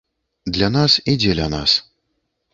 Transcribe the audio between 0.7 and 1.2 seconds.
нас і